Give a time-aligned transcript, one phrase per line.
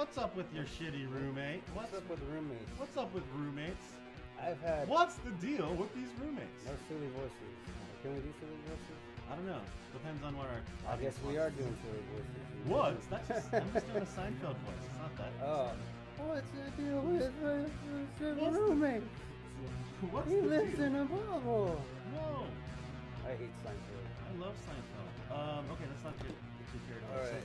[0.00, 1.60] What's up with your shitty roommate?
[1.76, 2.72] What's up with roommates?
[2.80, 3.84] What's up with roommates?
[4.40, 6.64] I've had What's the deal with these roommates?
[6.64, 7.52] no silly voices.
[8.00, 8.96] Can we do silly voices?
[9.28, 9.60] I don't know.
[9.92, 10.64] Depends on what our.
[10.88, 12.40] I guess we are doing silly voices.
[12.64, 12.96] What?
[13.12, 14.80] That's just, I'm just doing a Seinfeld voice.
[14.88, 15.32] It's not that.
[15.44, 15.68] Oh.
[16.16, 17.68] What's the deal with uh,
[18.00, 19.04] What's the the- roommate?
[20.16, 20.86] What's He lives deal?
[20.88, 21.76] in a bubble.
[22.16, 22.48] No.
[23.28, 24.08] I hate Seinfeld.
[24.16, 25.12] I love Seinfeld.
[25.28, 27.20] Um, okay, let's not get, get too carried away.
[27.20, 27.44] All right.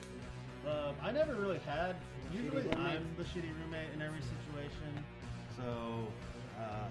[0.66, 1.96] Um, I never really had.
[2.34, 2.70] Usually.
[2.74, 5.06] I'm the shitty roommate in every situation.
[5.56, 6.08] So,
[6.60, 6.88] uh,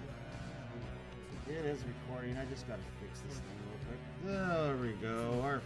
[1.47, 2.37] it is recording.
[2.37, 3.99] I just gotta fix this thing real quick.
[4.25, 5.41] There we go.
[5.43, 5.61] Or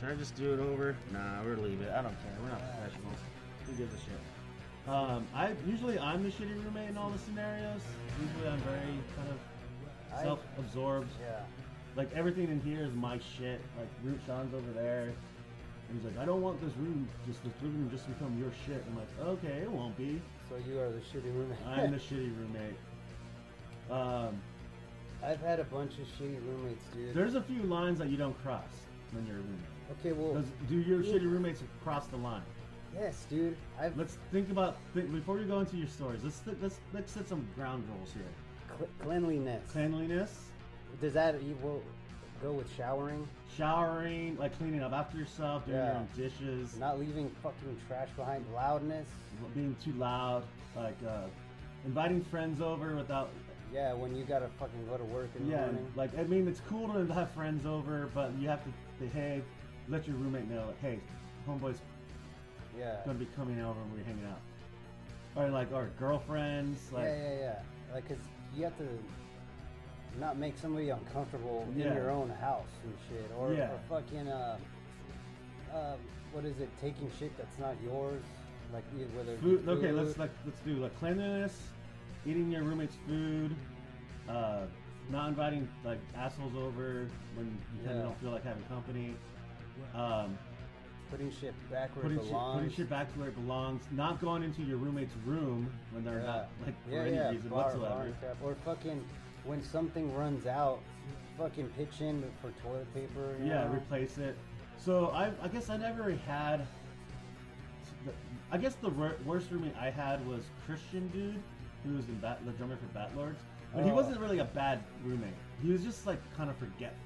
[0.00, 0.96] should I just do it over?
[1.12, 1.90] Nah, we're leave it.
[1.90, 2.32] I don't care.
[2.42, 3.18] We're not professionals.
[3.66, 4.88] Who gives a shit?
[4.88, 7.82] Um, I usually I'm the shitty roommate in all the scenarios.
[8.20, 11.10] Usually, I'm very kind of self-absorbed.
[11.20, 11.40] Yeah.
[11.94, 13.60] Like everything in here is my shit.
[13.78, 15.12] Like Root Sean's over there.
[15.92, 18.50] He's like, I don't want this room, just this living room, just to become your
[18.66, 18.82] shit.
[18.88, 20.20] I'm like, okay, it won't be.
[20.48, 21.58] So you are the shitty roommate.
[21.66, 22.76] I'm the shitty roommate.
[23.90, 24.40] Um,
[25.24, 27.14] I've had a bunch of shitty roommates, dude.
[27.14, 28.70] there's a few lines that you don't cross
[29.12, 30.00] when you're a roommate.
[30.00, 32.42] okay, well, Does, do your shitty roommates cross the line?
[32.94, 33.56] yes, dude.
[33.80, 36.20] I've Let's think about think, before we go into your stories.
[36.24, 38.22] Let's th- let's let's set some ground rules here.
[38.78, 39.70] cl- cleanliness.
[39.70, 40.40] Cleanliness,
[41.00, 41.82] Does that will
[42.42, 43.26] go with showering?
[43.56, 46.76] showering, like cleaning up after yourself, doing your own dishes.
[46.78, 48.44] Not leaving fucking trash behind.
[48.54, 49.06] Loudness.
[49.54, 50.44] being too loud,
[50.76, 51.26] like uh,
[51.84, 53.30] inviting friends over without.
[53.72, 55.86] Yeah, when you gotta fucking go to work in the Yeah, morning.
[55.96, 59.44] like I mean, it's cool to have friends over, but you have to behave.
[59.88, 61.00] let your roommate know, like, hey,
[61.48, 61.78] homeboy's
[62.78, 62.96] yeah.
[63.04, 64.40] gonna be coming over and we're hanging out,
[65.36, 67.94] or like our girlfriends, like yeah, yeah, yeah.
[67.94, 68.18] Like, cause
[68.54, 68.88] you have to
[70.18, 71.88] not make somebody uncomfortable Yeah.
[71.88, 73.70] in your own house and shit, or, Yeah.
[73.72, 74.58] or fucking uh,
[75.72, 75.96] uh,
[76.32, 76.68] what is it?
[76.80, 78.22] Taking shit that's not yours,
[78.72, 78.84] like
[79.16, 79.68] whether be food.
[79.68, 81.68] Okay, let's like let's do like cleanliness,
[82.26, 83.54] eating your roommate's food,
[84.28, 84.66] uh,
[85.10, 87.46] not inviting like assholes over when
[87.76, 88.02] you kind Yeah.
[88.02, 89.14] of don't feel like having company.
[89.94, 90.38] Um,
[91.10, 92.54] putting shit back where putting it shit, belongs.
[92.60, 96.20] putting shit back to where it belongs, not going into your roommate's room when they're
[96.20, 96.26] yeah.
[96.26, 98.14] not like for yeah, any yeah, reason bar- whatsoever.
[98.20, 98.36] bar.
[98.50, 99.04] Or fucking
[99.44, 100.80] when something runs out,
[101.38, 103.34] fucking pitch in for toilet paper.
[103.40, 103.72] you Yeah, know?
[103.74, 104.36] replace it.
[104.76, 106.66] So I, I guess I never had.
[108.50, 108.90] I guess the
[109.24, 111.42] worst roommate I had was Christian dude,
[111.84, 113.38] who was in Bat, the drummer for Bat Lords,
[113.74, 113.94] but he Oh.
[113.94, 115.32] wasn't really a bad roommate.
[115.62, 116.98] He was just like kind of forgetful.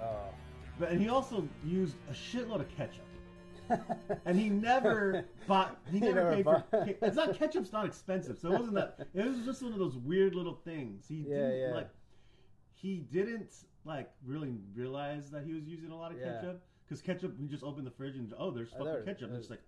[0.00, 0.30] Oh.
[0.78, 3.04] But and he also used a shitload of ketchup.
[4.26, 5.78] and he never bought.
[5.90, 6.86] He He never, never paid bought- for.
[7.02, 9.08] It's not ketchup's not expensive, so it wasn't that.
[9.14, 11.06] It was just one of those weird little things.
[11.08, 11.74] He Yeah, didn't yeah.
[11.74, 11.90] like.
[12.74, 13.52] He didn't
[13.84, 16.34] like really realize that he was using a lot of Yeah.
[16.34, 17.38] ketchup because ketchup.
[17.40, 19.22] We just opened the fridge and oh, there's Oh, fucking there- ketchup.
[19.22, 19.62] And there's- just like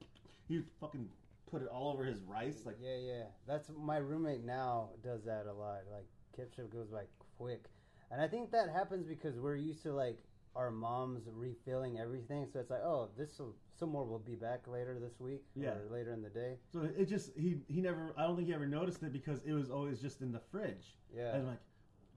[0.48, 1.08] he fucking
[1.50, 2.62] put it all over his rice.
[2.66, 3.22] Like Yeah, yeah.
[3.46, 5.80] That's my roommate now does that a lot.
[5.92, 7.04] Like ketchup goes by
[7.38, 7.64] quick,
[8.10, 10.18] and I think that happens because we're used to like
[10.56, 12.46] our moms refilling everything.
[12.52, 15.70] So it's like, oh, this will, some more will be back later this week Yeah.
[15.70, 16.56] or later in the day.
[16.72, 19.52] So it just he he never I don't think he ever noticed it because it
[19.52, 20.96] was always just in the fridge.
[21.14, 21.32] Yeah.
[21.32, 21.60] And I'm like,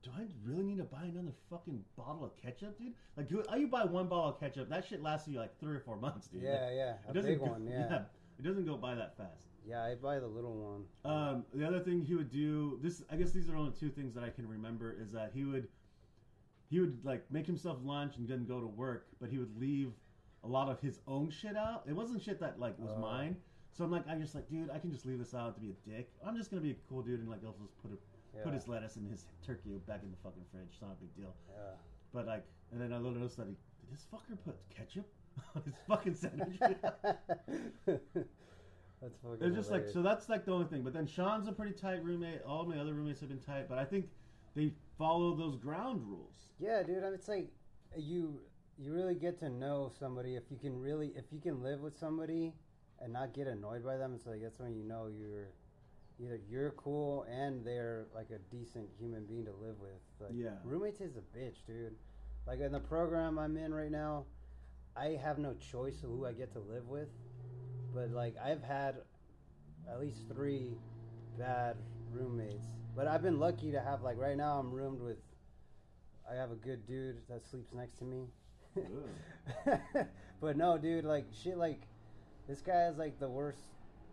[0.01, 2.93] do I really need to buy another fucking bottle of ketchup, dude?
[3.17, 5.81] Like, you, you buy one bottle of ketchup, that shit lasts you like three or
[5.81, 6.43] four months, dude.
[6.43, 8.03] Yeah, Like, yeah, It a doesn't big go- one, yeah.
[8.39, 9.47] It doesn't go by that fast.
[9.67, 10.85] Yeah, I buy the little one.
[11.03, 14.13] Um, the other thing he would do, this I guess these are only two things
[14.15, 15.67] that I can remember, is that he would
[16.69, 19.91] he would like make himself lunch and then go to work, but he would leave
[20.43, 21.83] a lot of his own shit out.
[21.87, 22.99] It wasn't shit that like was Oh.
[22.99, 23.35] mine.
[23.71, 25.69] So I'm like, I'm just like, dude, I can just leave this out to be
[25.71, 26.09] a dick.
[26.25, 27.97] I'm just gonna be a cool dude and like I'll just put a,
[28.37, 28.43] Yeah.
[28.43, 30.67] put his lettuce and his turkey back in the fucking fridge.
[30.71, 31.33] It's not a big deal.
[31.49, 31.71] Yeah.
[32.13, 35.07] But like, and then I noticed that he did this fucker put ketchup
[35.55, 36.59] on his fucking sandwich.
[39.01, 39.37] That's fucking.
[39.41, 40.01] It's just like so.
[40.01, 40.81] That's like the only thing.
[40.83, 42.41] But then Sean's a pretty tight roommate.
[42.45, 44.09] All my other roommates have been tight, but I think
[44.55, 46.35] they follow those ground rules.
[46.59, 46.99] Yeah, dude.
[47.03, 47.49] I mean, it's like
[47.97, 48.41] you
[48.77, 51.97] you really get to know somebody if you can really if you can live with
[51.97, 52.53] somebody
[53.01, 54.13] and not get annoyed by them.
[54.15, 55.49] It's like that's when you know you're
[56.19, 59.91] either you're cool and they're like a decent human being to live with.
[60.19, 60.57] Like, Yeah.
[60.65, 61.95] roommates is a bitch, dude.
[62.45, 64.25] Like in the program I'm in right now,
[64.97, 67.09] I have no choice of who I get to live with.
[67.93, 68.95] But like I've had
[69.89, 70.77] at least three
[71.37, 71.77] bad
[72.11, 72.67] roommates.
[72.95, 75.17] But I've been lucky to have like right now I'm roomed with
[76.29, 78.25] I have a good dude that sleeps next to me.
[80.41, 81.81] but no, dude, like shit like
[82.47, 83.59] this guy is like the worst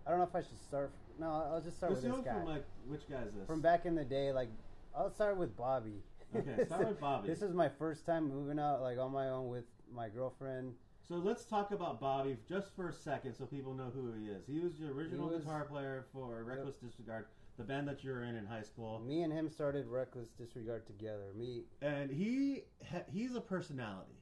[0.07, 2.35] I don't know if I should start no, I'll just start with this guy.
[2.35, 3.47] from like which guy is this?
[3.47, 4.49] From back in the day, like
[4.95, 6.03] I'll start with Bobby.
[6.35, 7.29] Okay, start with Bobby.
[7.29, 10.75] this is my first time moving out like on my own with my girlfriend.
[11.09, 14.45] So let's talk about Bobby just for a second, so people know who he is.
[14.47, 17.27] He was the original was- guitar player for Reckless Disregard,
[17.57, 20.85] the band that you were in in high school, Me and him started Reckless Disregard
[20.87, 21.33] together.
[21.35, 22.65] Me, and he
[23.13, 24.17] he's a personality.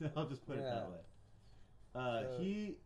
[0.16, 0.98] I'll just put it that way.
[1.94, 2.76] Uh, So- he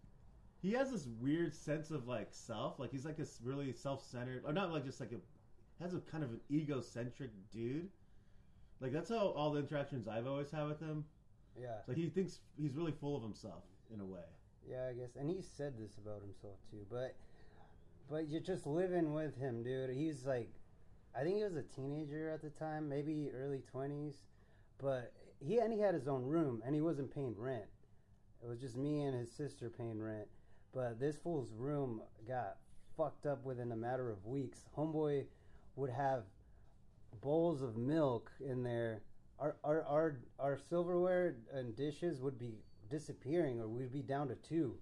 [0.60, 4.52] he has this weird sense of like self, like he's like this really self-centered, or
[4.52, 5.20] not like just like a
[5.82, 7.90] has a kind of an egocentric dude.
[8.80, 11.04] Like that's how all the interactions I've always had with him.
[11.60, 13.62] Yeah, So he thinks he's really full of himself
[13.92, 14.20] in a way.
[14.68, 15.10] yeah, I guess.
[15.18, 16.84] And he said this about himself too.
[16.90, 17.14] But,
[18.10, 19.90] but you're just living with him, dude.
[19.90, 20.48] He's like,
[21.16, 24.14] I think he was a teenager at the time, maybe early twenties.
[24.82, 27.66] But he and he had his own room, and he wasn't paying rent.
[28.42, 30.26] It was just me and his sister paying rent.
[30.74, 32.56] But this fool's room got
[32.96, 34.58] fucked up within a matter of weeks.
[34.76, 35.24] Homeboy
[35.76, 36.24] would have
[37.22, 39.02] bowls of milk in there.
[39.38, 42.54] Our our our, our silverware and dishes would be
[42.90, 44.76] disappearing, or we'd be down to two.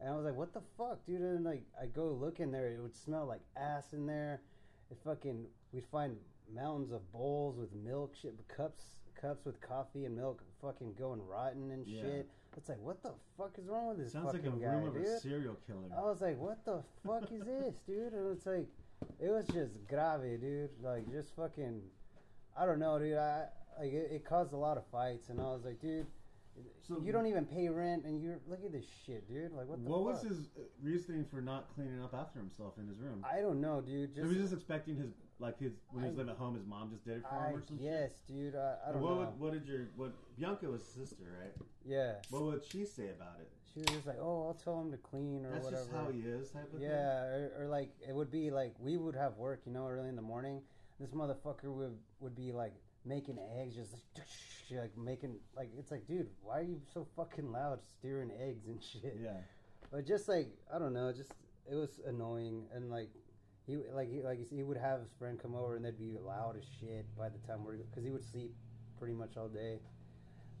[0.00, 2.68] And I was like, "What the fuck, dude?" And like, I go look in there,
[2.72, 4.40] it would smell like ass in there.
[4.90, 6.16] It fucking, we'd find
[6.54, 11.70] mountains of bowls with milk, shit, cups, cups with coffee and milk, fucking going rotten
[11.70, 12.02] and Yeah.
[12.02, 12.30] shit.
[12.56, 14.94] It's like, what the fuck is wrong with this Sounds like a guy, room of
[14.94, 15.06] dude?
[15.06, 15.88] a serial killer.
[15.96, 18.12] I was like, what the fuck is this, dude?
[18.12, 18.68] And it's like,
[19.18, 20.70] it was just grave, dude.
[20.82, 21.80] Like, just fucking,
[22.56, 23.16] I don't know, dude.
[23.16, 23.46] I
[23.78, 26.06] like it, it caused a lot of fights, and I was like, dude,
[26.86, 29.52] So- you don't even pay rent, and you're look at this shit, dude.
[29.52, 32.86] Like, what the What was his uh, reasoning for not cleaning up after himself in
[32.86, 33.24] his room?
[33.30, 34.10] I don't know, dude.
[34.14, 35.10] he was just expecting his
[35.40, 37.48] like his when he was living at home, his mom just did it for I
[37.50, 37.84] him or something.
[37.84, 38.54] guess, dude.
[38.54, 39.16] I, I don't what know.
[39.18, 41.52] Would, what did your what Bianca was sister, right?
[41.84, 43.50] yeah, What would she say about it?
[43.72, 45.82] she was just like, oh, I'll tell him to clean or That's whatever.
[45.82, 46.82] just how he is, type of thing.
[46.88, 50.08] Yeah, or, or like it would be like we would have work, you know, early
[50.08, 50.60] in the morning.
[51.00, 52.74] This motherfucker would would be like
[53.04, 54.26] making eggs, just like,
[54.80, 58.82] like making like it's like, dude, why are you so fucking loud, steering eggs and
[58.92, 59.18] shit?
[59.22, 59.40] Yeah.
[59.92, 61.32] But just like I don't know, just
[61.70, 63.10] it was annoying and like
[63.66, 66.56] he like he like he would have his friend come over and they'd be loud
[66.56, 68.52] as shit by the time we're because he would sleep
[68.98, 69.78] pretty much all day.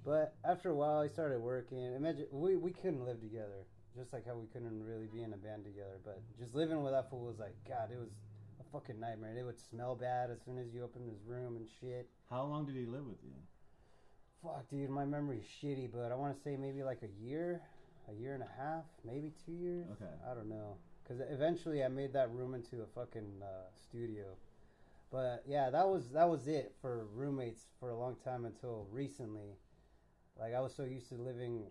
[0.04, 1.78] But after a while, he started working.
[1.94, 3.66] Imagine we we couldn't live together,
[3.96, 6.00] just like how we couldn't really be in a band together.
[6.04, 8.10] But just living with that fool was like God, it was
[8.74, 9.36] fucking nightmare.
[9.38, 12.08] It would smell bad as soon as you opened his room and shit.
[12.28, 13.34] How long did he live with you?
[14.42, 17.62] Fuck, dude, my memory's shitty, but I want to say maybe like a year,
[18.10, 19.86] a year and a half, maybe two years.
[19.92, 20.10] Okay.
[20.30, 24.24] I don't know, because eventually I made that room into a fucking uh, studio.
[25.10, 29.56] But yeah, that was that was it for roommates for a long time until recently.
[30.38, 31.62] Like I was so used to living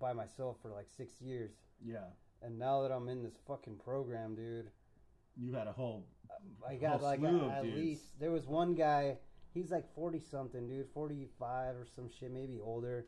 [0.00, 1.50] by myself for like six years,
[1.84, 2.06] Yeah.
[2.42, 4.70] and now that I'm in this fucking program, dude,
[5.36, 6.06] You had a whole.
[6.68, 7.76] I got like of at dudes.
[7.76, 9.18] least there was one guy.
[9.54, 13.06] He's like forty something, dude, forty five or some shit, maybe older.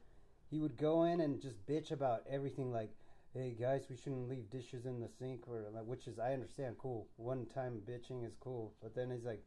[0.50, 2.90] He would go in and just bitch about everything, like,
[3.32, 6.76] "Hey guys, we shouldn't leave dishes in the sink," or like, which is I understand,
[6.78, 7.08] cool.
[7.17, 9.44] One time bitching is cool, but then he's like,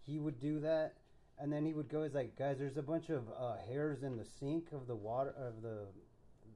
[0.00, 0.94] he would do that,
[1.38, 4.16] and then he would go, he's like, "Guys, there's a bunch of uh, hairs in
[4.16, 5.88] the sink of the water of the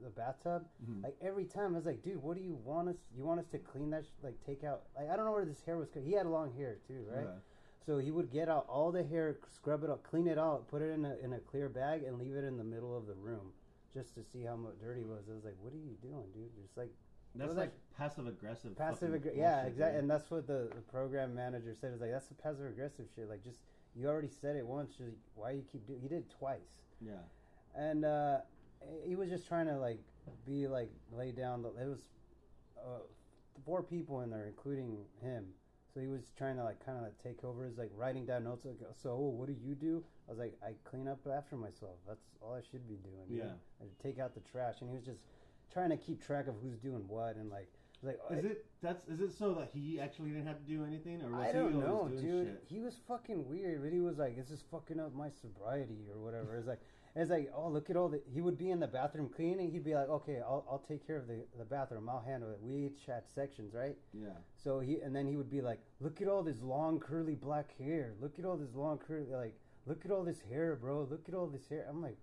[0.02, 1.02] the bathtub." Mhm.
[1.04, 2.96] Like every time, I was like, "Dude, what do you want us?
[3.16, 4.04] You want us to clean that?
[4.04, 4.82] Sh- like take out?
[4.96, 5.88] Like I don't know where this hair was.
[5.94, 7.24] He had long hair too, right?
[7.24, 7.38] Yeah.
[7.86, 10.82] So he would get out all the hair, scrub it up, clean it out, put
[10.82, 13.14] it in a in a clear bag, and leave it in the middle of the
[13.14, 13.52] room,
[13.92, 15.24] just to see how much dirty it was.
[15.30, 16.90] I was like, "What are you doing, dude?" Just like
[17.34, 18.76] That's like passive aggressive.
[18.76, 19.38] passive aggressive.
[19.38, 19.98] Yeah, exactly.
[19.98, 21.92] And that's what the, the program manager said.
[21.94, 23.28] Is like that's the passive aggressive shit.
[23.28, 23.60] Like just
[23.96, 24.94] you already said it once.
[24.96, 26.00] Just why you keep doing?
[26.00, 27.12] He did it twice Yeah.
[27.74, 28.38] and uh,
[29.06, 29.98] he was just trying to like
[30.46, 32.00] be like lay down the it was
[32.78, 33.00] uh,
[33.64, 35.46] four people in there including him.
[35.92, 37.66] So he was trying to like kind of like take over.
[37.66, 40.02] His like writing down notes like so what do you do?
[40.28, 41.96] I was like i clean up after myself.
[42.06, 43.26] That's all i should be doing.
[43.28, 43.52] Yeah.
[43.80, 44.76] and take out the trash.
[44.80, 45.20] And he was just
[45.72, 47.68] trying to keep track of who's doing what and like
[48.02, 51.22] like Is it that's is it so that he actually didn't have to do anything,
[51.22, 52.46] or was I he don't always know, dude.
[52.46, 52.64] shit?
[52.68, 56.20] He was fucking weird, but he was like, "This is fucking up my sobriety or
[56.20, 56.80] whatever." It's like,
[57.14, 58.20] it's like, oh, look at all the.
[58.32, 59.70] He would be in the bathroom cleaning.
[59.70, 62.08] He'd be like, "Okay, I'll I'll take care of the the bathroom.
[62.08, 63.96] I'll handle it." We each had sections, right?
[64.12, 64.30] Yeah.
[64.56, 67.76] So he and then he would be like, "Look at all this long curly black
[67.78, 68.14] hair.
[68.20, 69.54] Look at all this long curly like.
[69.86, 71.06] Look at all this hair, bro.
[71.10, 72.16] Look at all this hair." I'm like,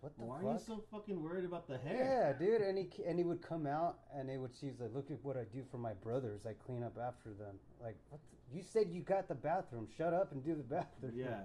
[0.00, 2.34] "What the Why fuck?" are you so fucking worried about the hair?
[2.40, 4.94] Yeah, dude, and he and he would come out and they would see he's like,
[4.94, 6.46] look at what I do for my brothers.
[6.46, 7.58] I clean up after them.
[7.82, 8.20] Like, what?
[8.30, 9.86] The, you said you got the bathroom.
[9.96, 11.12] Shut up and do the bathroom.
[11.14, 11.40] Yeah.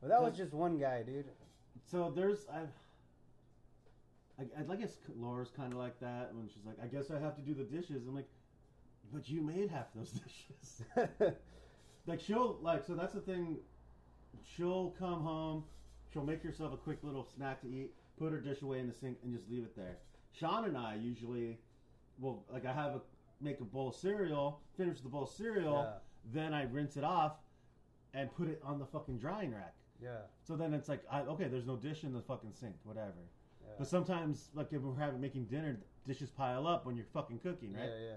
[0.00, 1.26] Well, that was just one guy, dude.
[1.84, 2.68] So there's I've.
[4.38, 7.36] I, I guess Laura's kind of like that when she's like, I guess I have
[7.36, 8.06] to do the dishes.
[8.08, 8.28] I'm like,
[9.12, 10.82] but you made half those dishes.
[12.06, 13.58] like she'll like so that's the thing.
[14.56, 15.64] She'll come home,
[16.12, 18.92] she'll make herself a quick little snack to eat, put her dish away in the
[18.94, 19.96] sink, and just leave it there.
[20.32, 21.58] Sean and I usually,
[22.18, 23.00] well, like I have a
[23.40, 25.98] make a bowl of cereal, finish the bowl of cereal, Yeah.
[26.32, 27.38] then I rinse it off,
[28.14, 29.74] and put it on the fucking drying rack.
[30.00, 30.18] Yeah.
[30.44, 33.14] So then it's like, I, okay, there's no dish in the fucking sink, whatever.
[33.64, 33.72] Yeah.
[33.78, 35.76] But sometimes, like if we're having making dinner,
[36.06, 37.88] dishes pile up when you're fucking cooking, right?
[37.88, 38.14] Yeah, yeah.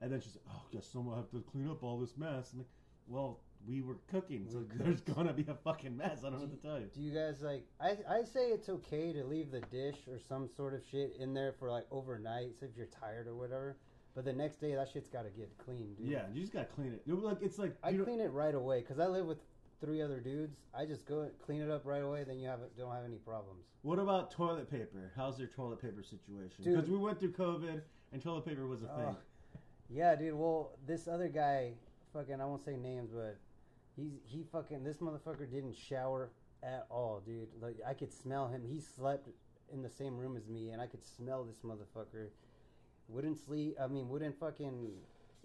[0.00, 2.50] And then she's like, oh, guess someone have to clean up all this mess.
[2.52, 2.68] I'm like,
[3.08, 6.18] well, we were cooking, so We there's gonna be a fucking mess.
[6.20, 6.86] I don't know what to tell you.
[6.94, 7.64] Do you guys like?
[7.80, 11.34] I I say it's okay to leave the dish or some sort of shit in
[11.34, 13.76] there for like overnight, so if you're tired or whatever.
[14.14, 15.96] But the next day, that shit's got to get cleaned.
[15.96, 16.06] dude.
[16.06, 17.02] Yeah, you just gotta clean it.
[17.04, 19.38] You're Like it's like I clean it right away because I live with
[19.80, 20.56] three other dudes.
[20.72, 22.24] I just go clean it up right away.
[22.24, 23.64] Then you have don't have any problems.
[23.82, 25.10] What about toilet paper?
[25.16, 26.64] How's your toilet paper situation?
[26.64, 27.80] Because we went through COVID
[28.12, 28.96] and toilet paper was a Oh.
[28.96, 29.16] thing.
[29.90, 30.34] Yeah, dude.
[30.34, 31.74] Well, this other guy,
[32.14, 33.36] fucking, I won't say names, but
[33.96, 36.30] he's he fucking this motherfucker didn't shower
[36.62, 37.48] at all, dude.
[37.60, 38.62] Like I could smell him.
[38.66, 39.28] He slept
[39.72, 42.28] in the same room as me, and I could smell this motherfucker.
[43.08, 43.76] Wouldn't sleep.
[43.80, 44.90] I mean, wouldn't fucking.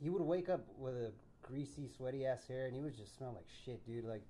[0.02, 3.34] He would wake up with a greasy, sweaty ass hair, and he would just smell
[3.36, 4.06] like shit, dude.
[4.06, 4.24] Like.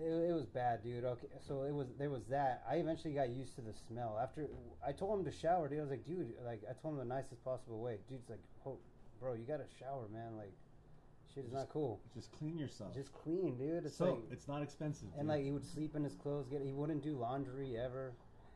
[0.00, 1.04] It, it was bad, dude.
[1.04, 2.62] Okay, so it was there was that.
[2.70, 4.18] I eventually got used to the smell.
[4.22, 4.46] After
[4.86, 7.12] I told him to shower, dude, I was like, dude, like I told him the
[7.12, 7.98] nicest possible way.
[8.08, 8.78] Dude's like, oh,
[9.20, 10.36] bro, you gotta shower, man.
[10.36, 10.52] Like,
[11.34, 12.00] shit is not cool.
[12.14, 12.94] Just clean yourself.
[12.94, 13.86] Just clean, dude.
[13.86, 15.08] It's so like, it's not expensive.
[15.12, 15.28] and dude.
[15.28, 16.46] like he would sleep in his clothes.
[16.48, 18.12] Get he wouldn't do laundry ever.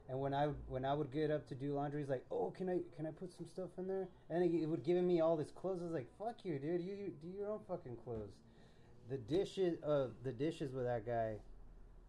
[0.08, 2.68] And when I when I would get up to do laundry, he's like, "Oh, can
[2.68, 5.50] I can I put some stuff in there?" And he would give me all his
[5.50, 5.80] clothes.
[5.80, 6.82] I was like, "Fuck you, dude.
[6.82, 8.34] You, you do your own fucking clothes."
[9.08, 11.36] The dishes, uh, the dishes with that guy,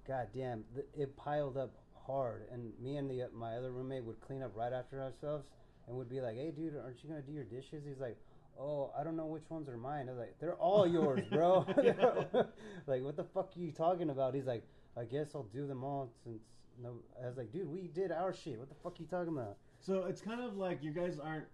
[0.07, 0.63] god damn,
[0.97, 1.73] it piled up
[2.05, 2.47] hard.
[2.51, 5.45] And me and the my other roommate would clean up right after ourselves,
[5.87, 8.17] and would be like, "Hey, dude, aren't you gonna do your dishes?" He's like,
[8.59, 11.65] "Oh, I don't know which ones are mine." I was like, "They're all yours, bro."
[12.87, 14.33] like, what the fuck are you talking about?
[14.33, 14.63] He's like,
[14.97, 16.41] "I guess I'll do them all since."
[16.81, 18.59] No, I was like, "Dude, we did our shit.
[18.59, 21.45] What the fuck are you talking about?" So it's kind of like you guys aren't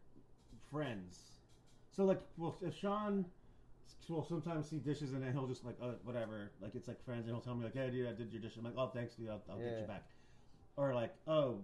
[0.72, 1.20] friends.
[1.92, 3.26] So like, well, if Sean
[4.10, 7.28] will sometimes see dishes and then he'll just like, uh, whatever, like it's like friends,
[7.28, 8.54] and he'll tell me like, hey, dude, I did your dish.
[8.58, 10.04] I'm like, oh, thanks, dude, I'll, I'll get you back.
[10.78, 11.60] Or like, oh,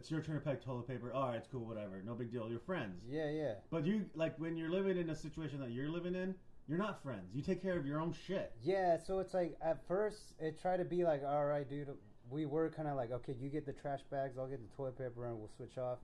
[0.00, 1.12] it's your turn to pack toilet paper.
[1.12, 2.48] All right, it's cool, whatever, no big deal.
[2.48, 3.02] You're friends.
[3.06, 3.54] Yeah, yeah.
[3.70, 6.34] But you like when you're living in a situation that you're living in,
[6.66, 7.34] you're not friends.
[7.34, 8.52] You take care of your own shit.
[8.62, 11.88] Yeah, so it's like at first it tried to be like, all right, dude.
[12.30, 14.96] We were kind of like, okay, you get the trash bags, I'll get the toilet
[14.96, 15.98] paper, and we'll switch off.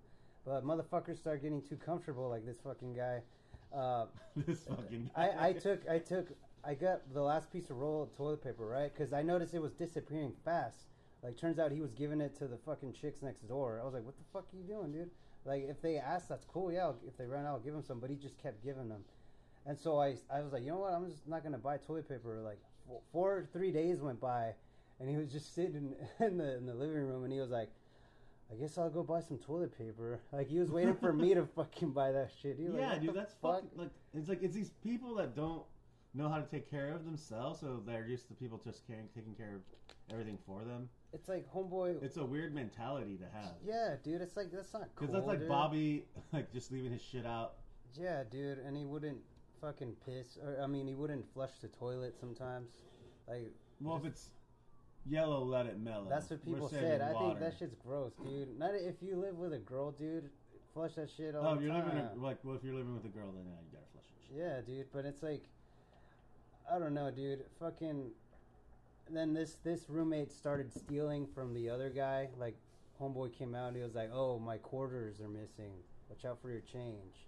[0.45, 3.23] But motherfuckers start getting too comfortable, like this fucking guy.
[3.75, 5.11] Uh, this fucking.
[5.17, 5.49] I.
[5.49, 6.27] I took, I took,
[6.65, 8.93] I got the last piece of roll of toilet paper, right?
[8.93, 10.89] Because I noticed it was disappearing fast.
[11.23, 13.81] Like, turns out he was giving it to the fucking chicks next door.
[13.81, 15.11] I was like, what the fuck are you doing, dude?
[15.45, 16.73] Like, if they ask, that's cool.
[16.73, 18.01] Yeah, I'll, if they run out, I'll give them some.
[18.01, 19.03] But he just kept giving them.
[19.67, 20.93] And so I, I was like, you know what?
[20.93, 22.41] I'm just not gonna buy toilet paper.
[22.43, 22.59] Like
[23.13, 24.53] four, three days went by,
[25.01, 27.69] and he was just sitting in the in the living room, and he was like,
[28.51, 30.21] I guess I'll go buy some toilet paper.
[30.33, 32.61] Like he was waiting for me to fucking buy that shit.
[32.61, 35.63] Like, yeah, dude, that's fuck?" fucking like it's like it's these people that don't
[36.15, 39.35] know how to take care of themselves, so they're used to people just caring, taking
[39.35, 39.63] care of
[40.11, 40.89] everything for them.
[41.17, 42.03] It's like homeboy.
[42.03, 43.53] It's a weird mentality to have.
[43.67, 44.21] yeah, dude.
[44.21, 45.07] It's like that's not cool.
[45.09, 45.49] Because that's like dude.
[45.49, 47.55] Bobby, like just leaving his shit out.
[47.99, 49.17] Yeah, dude, and he wouldn't
[49.63, 52.69] fucking piss, or I mean, he wouldn't flush the toilet sometimes.
[53.27, 54.29] Like Well, if it's
[55.09, 56.07] yellow, let it mellow.
[56.11, 57.01] that's what people said.
[57.01, 58.59] I think that shit's gross, dude.
[58.59, 60.29] Not if you live with a girl, dude.
[60.75, 61.87] Flush that shit all Oh, the you're time.
[61.89, 64.05] living in, like well, if you're living with a girl, then yeah, you gotta flush
[64.29, 64.37] shit.
[64.37, 65.45] Yeah, dude, but it's like
[66.71, 67.45] I don't know, dude.
[67.59, 68.11] Fucking
[69.15, 72.29] then this this roommate started stealing from the other guy.
[72.39, 72.57] Like
[73.01, 75.73] homeboy came out and he was like, "Oh, my quarters are missing.
[76.09, 77.27] Watch out for your change."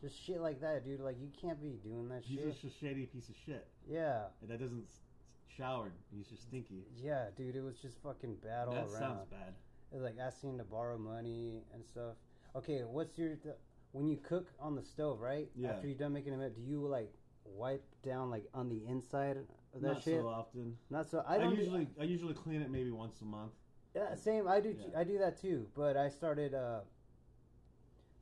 [0.00, 1.00] Just shit like that, dude.
[1.00, 2.30] Like you can't be doing that shit.
[2.30, 2.62] He's shit.
[2.62, 3.66] just a shady piece of shit.
[3.90, 4.26] Yeah.
[4.40, 5.00] And that doesn't s-
[5.48, 5.90] shower.
[6.14, 6.84] He's just stinky.
[6.96, 9.00] Yeah, dude, it was just fucking bad all that around.
[9.00, 9.54] sounds bad.
[9.90, 12.14] It was like asking to borrow money and stuff.
[12.54, 13.56] Okay, what's your th-
[13.92, 15.48] when you cook on the stove, right?
[15.56, 15.70] Yeah.
[15.70, 17.12] After you're done making a meal, do you like
[17.44, 19.38] wipe down like on the inside
[19.74, 20.20] that Not shit?
[20.20, 20.76] so often.
[20.90, 21.22] Not so.
[21.26, 23.52] I I, usually I usually clean it maybe once a month.
[23.94, 24.46] Yeah, same.
[24.48, 24.74] I do.
[24.78, 24.98] Yeah.
[25.00, 25.66] I do that too.
[25.76, 26.80] But I started uh,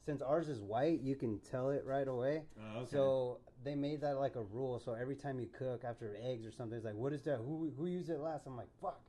[0.05, 2.43] since ours is white, you can tell it right away.
[2.59, 2.91] Oh, okay.
[2.91, 4.79] So they made that like a rule.
[4.79, 7.39] So every time you cook after eggs or something, it's like, what is that?
[7.39, 8.47] Who who used it last?
[8.47, 9.01] I'm like, fuck.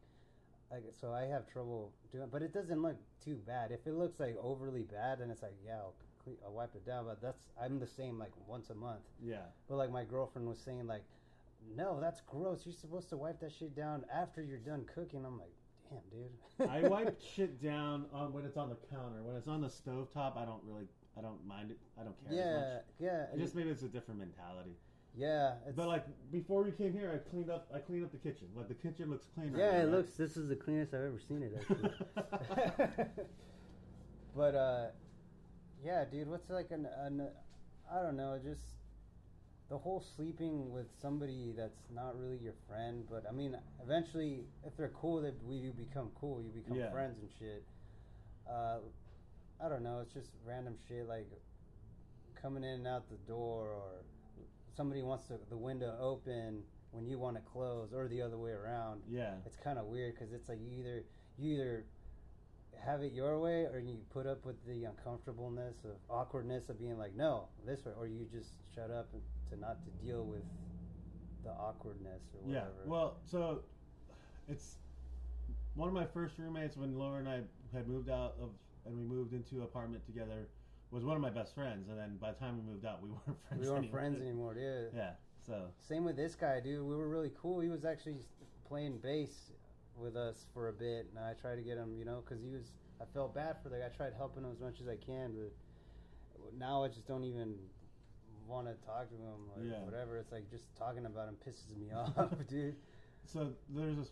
[0.71, 3.71] Like, so I have trouble doing, but it doesn't look too bad.
[3.71, 5.93] If it looks like overly bad, then it's like, yeah, I'll,
[6.45, 7.05] I'll wipe it down.
[7.05, 8.99] But that's I'm the same like once a month.
[9.23, 9.45] yeah.
[9.69, 11.03] But like my girlfriend was saying, like,
[11.75, 12.61] no, that's gross.
[12.65, 15.23] You're supposed to wipe that shit down after you're done cooking.
[15.25, 15.51] I'm like,
[15.89, 16.69] damn, dude.
[16.69, 19.21] I wipe shit down on when it's on the counter.
[19.23, 20.85] When it's on the stove top, I don't really,
[21.17, 21.77] I don't mind it.
[21.99, 22.83] I don't care as Yeah, much.
[22.99, 24.71] yeah, I just maybe it's a different mentality.
[25.15, 25.53] yeah.
[25.67, 27.67] It's, But like before we came here, I cleaned up.
[27.73, 28.47] I cleaned up the kitchen.
[28.55, 29.51] Like the kitchen looks clean.
[29.53, 29.89] right yeah, now, it right?
[29.91, 30.11] looks.
[30.13, 31.53] This is the cleanest I've ever seen it.
[31.59, 33.05] Actually.
[34.35, 34.85] but uh,
[35.83, 37.27] yeah, dude, what's like an, an
[37.91, 38.61] I don't know, just
[39.69, 43.03] the whole sleeping with somebody that's not really your friend.
[43.09, 46.91] But I mean, eventually, if they're cool, that we you become cool, you become Yeah.
[46.91, 47.63] friends and shit.
[48.49, 48.79] Uh,
[49.61, 51.27] I don't know, it's just random shit like
[52.41, 53.91] coming in and out the door, or
[54.75, 58.51] somebody wants to, the window open when you want to close, or the other way
[58.51, 59.33] around Yeah.
[59.45, 61.03] it's kind of weird because it's like you either
[61.37, 61.85] you either
[62.79, 66.97] have it your way or you put up with the uncomfortableness of awkwardness of being
[66.97, 70.43] like no this way or you just shut up and to not to deal with
[71.43, 72.71] the awkwardness or whatever.
[72.83, 72.89] Yeah.
[72.89, 73.61] Well, so
[74.47, 74.75] it's
[75.75, 77.41] one of my first roommates when Laura and I
[77.73, 78.49] had moved out of
[78.85, 80.47] and we moved into an apartment together
[80.91, 83.09] was one of my best friends, and then by the time we moved out, we
[83.27, 83.61] weren't friends.
[83.61, 83.99] we weren't anymore.
[83.99, 85.11] friends anymore dude Yeah.
[85.45, 88.17] So same with this guy dude we were really cool he was actually
[88.67, 89.51] playing bass
[89.95, 92.49] with us for a bit and i tried to get him you know because he
[92.49, 94.95] was i felt bad for the guy i tried helping him as much as i
[94.97, 97.55] can but now i just don't even
[98.47, 99.83] want to talk to him or Yeah.
[99.83, 102.75] whatever it's like just talking about him pisses me off dude
[103.25, 104.11] so there's this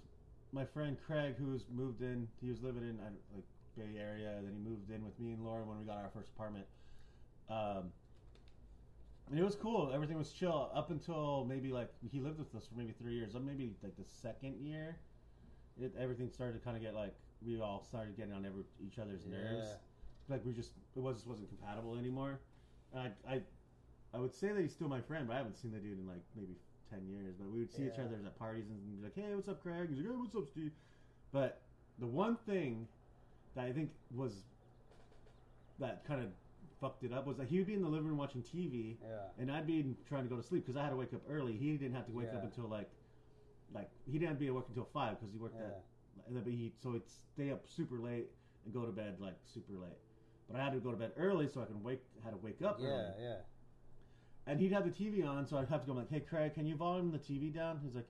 [0.52, 2.28] my friend Craig who's moved in.
[2.42, 3.44] He was living in I like
[3.78, 4.40] Bay Area.
[4.42, 6.66] Then he moved in with me and Laura when we got our first apartment.
[7.50, 7.92] Um,
[9.30, 9.92] and it was cool.
[9.94, 13.36] Everything was chill up until maybe like he lived with us for maybe three years.
[13.36, 14.98] Or maybe like the second year,
[15.82, 17.16] it, everything started to kind of get like
[17.46, 19.68] we all started getting on every, each other's nerves.
[19.68, 20.36] Yeah.
[20.36, 22.40] Like we just it was just wasn't compatible anymore.
[22.94, 23.42] And I, I
[24.16, 26.08] I would say that he's still my friend, but I haven't seen the dude in
[26.08, 26.56] like maybe
[26.90, 27.36] ten years.
[27.38, 29.90] But we would see each other at parties and be like, "Hey, what's up, Craig?"
[29.90, 30.72] He's like, "Hey, what's up, Steve?"
[31.32, 31.62] But
[32.00, 32.88] the one thing
[33.56, 34.44] that I think was
[35.80, 36.28] that kind of
[36.80, 39.28] fucked it up was that he would be in the living room watching TV, yeah
[39.40, 41.54] and I'd be trying to go to sleep because I had to wake up early.
[41.54, 42.90] He didn't have to wake up until like,
[43.74, 45.84] like he didn't have to be at work until five because he worked yeah at
[46.28, 48.30] and then but he so it's stay up super late
[48.64, 49.98] and go to bed like super late.
[50.50, 52.62] But I had to go to bed early so I can wake had to wake
[52.64, 53.14] up yeah early.
[53.20, 53.36] yeah
[54.48, 56.54] And he'd have the TV on, so I'd have to go I'm like, Hey Craig,
[56.54, 57.80] can you volume the TV down?
[57.84, 58.08] He's like,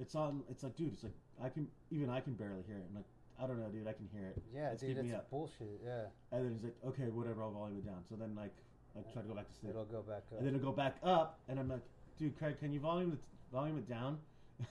[0.00, 2.86] It's on it's like, dude, it's like I can even I can barely hear it.
[2.88, 3.04] I'm like,
[3.42, 4.42] I don't know, dude, I can hear it.
[4.54, 5.30] yeah It's dude keeping it's me up.
[5.30, 8.02] bullshit yeah And then he's like, Okay, whatever, I'll volume it down.
[8.08, 8.54] So then like
[8.96, 9.70] I try to go back to sleep.
[9.70, 11.82] it'll go back up And then it'll go back up and I'm like,
[12.18, 13.18] dude, Craig, can you volume the
[13.56, 14.18] volume it down?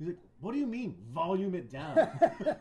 [0.00, 1.96] He's like, What do you mean volume it down?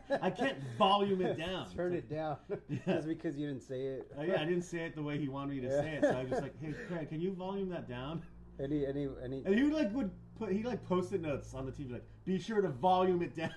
[0.21, 1.69] I can't volume it down.
[1.75, 2.37] turn It's it down
[2.69, 2.77] Yeah.
[2.95, 5.29] just because you didn't say it Uh, yeah, I didn't say it the way he
[5.29, 5.81] wanted me to Yeah.
[5.81, 8.21] say it, so I was just like, "Hey, Craig, can you volume that down?"
[8.61, 11.71] any any any And he would like would put he like post-it notes on the
[11.71, 13.53] TV like, "Be sure to volume it down."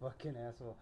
[0.00, 0.76] fucking asshole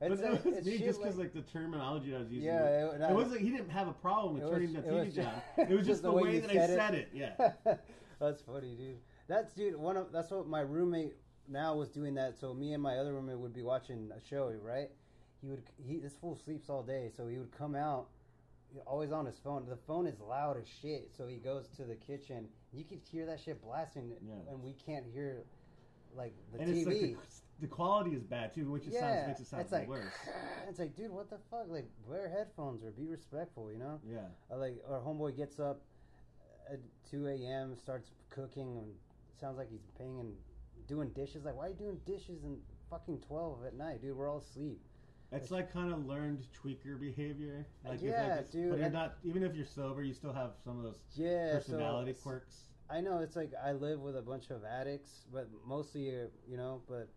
[0.00, 2.20] But it's, that like, was it's me just because like, like, the terminology that I
[2.20, 2.46] was using.
[2.46, 4.82] Yeah, it, it- and I- was like he didn't have a problem with turning was-
[4.84, 5.42] the TV down.
[5.58, 7.08] It was just the way, you that I said said it.
[7.12, 7.34] Yeah.
[8.18, 8.96] that's funny, dude.
[9.28, 9.76] That's dude.
[9.76, 11.14] One of that's what my roommate
[11.48, 12.38] now was doing that.
[12.38, 14.90] So me and my other roommate would be watching a show, right?
[15.40, 18.06] He would he this fool sleeps all day, so he would come out
[18.86, 19.66] always on his phone.
[19.68, 22.48] The phone is loud as shit, so he goes to the kitchen.
[22.72, 24.50] You could hear that shit blasting, Yeah.
[24.50, 25.44] and we can't hear
[26.16, 26.76] like the and TV.
[26.76, 27.16] it's like the,
[27.60, 30.12] the quality is bad too, which it sounds makes it sound it's like worse.
[30.68, 31.66] it's like, dude, what the fuck?
[31.68, 34.00] Like, wear headphones or be respectful, you know?
[34.08, 34.18] Yeah.
[34.50, 35.80] Uh, like our homeboy gets up
[36.72, 36.80] at
[37.10, 37.76] 2 a.m.
[37.76, 38.86] starts cooking and
[39.40, 40.32] sounds like he's paying and
[40.86, 42.56] doing dishes like why are you doing dishes in
[42.90, 44.80] fucking 12 at night dude we're all asleep
[45.32, 47.66] It's like kind of learned tweaker behavior.
[47.84, 50.52] Like, Yeah, like dude, But you're and- not even if you're sober, you still have
[50.64, 52.56] some of those yeah personality so quirks.
[52.90, 56.56] i know it's like i live with a bunch of addicts but mostly uh, you
[56.56, 57.08] know but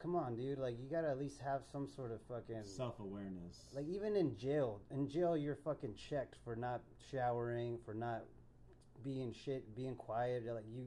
[0.00, 3.56] come on dude like you gotta at least have some sort of fucking Self awareness.
[3.74, 8.22] like even in jail in jail you're fucking checked for not showering for not
[9.02, 10.86] being shit being quiet like you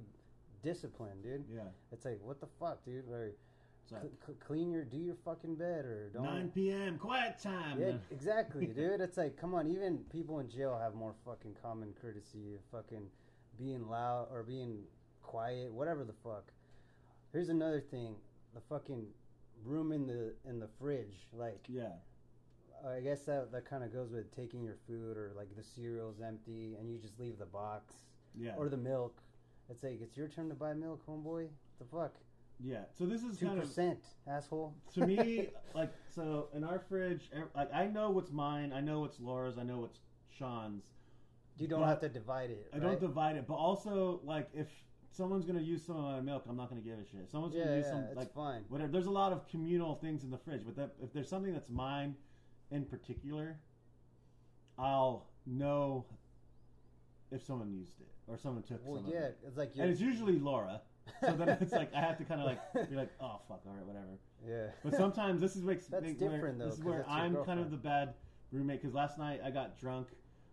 [0.63, 1.61] discipline dude yeah.
[1.91, 3.37] it's like what the fuck dude like
[3.83, 6.97] It's like, cl- cl- clean your do your fucking bed or don't 9 p.m.
[6.97, 7.79] quiet time.
[7.79, 11.93] yeah exactly dude it's like come on even people in jail have more fucking common
[12.01, 13.03] courtesy of fucking
[13.57, 14.79] being loud or being
[15.21, 16.51] quiet whatever the fuck
[17.31, 18.15] here's another thing
[18.55, 19.05] the fucking
[19.65, 21.91] room in the in the fridge like Yeah.
[22.87, 26.21] i guess that that kind of goes with taking your food or like the cereal's
[26.25, 27.93] empty and you just leave the box
[28.35, 28.53] Yeah.
[28.57, 29.21] or the milk
[29.69, 31.47] it's like it's your turn to buy milk homeboy
[31.79, 32.13] the fuck
[32.61, 32.79] yeah.
[32.97, 37.29] So this is two kind of percent asshole to me like so in our fridge.
[37.55, 38.73] Like I know what's mine.
[38.73, 39.57] I know what's Laura's.
[39.57, 39.99] I know what's
[40.37, 40.83] Sean's.
[41.57, 44.67] you don't have to divide it I don't divide it, but also like if
[45.11, 47.29] someone's gonna use some of my milk, I'm not gonna give a shit.
[47.31, 48.91] Someone's yeah, gonna use yeah, some it's like fine whatever.
[48.91, 51.69] There's a lot of communal things in the fridge, but that, if there's something that's
[51.69, 52.15] mine
[52.71, 53.57] in particular,
[54.77, 56.05] I'll know
[57.31, 59.37] if someone used it or someone took well some yeah of it.
[59.47, 60.81] it's like And it's usually Laura.
[61.21, 63.73] So then it's like I have to kind of like be like, oh fuck, all
[63.73, 64.05] right, whatever.
[64.47, 67.59] yeah But sometimes this is makes That's make- where- though, This is where I'm kind
[67.59, 68.13] of the bad
[68.51, 70.07] roommate because last night I got drunk.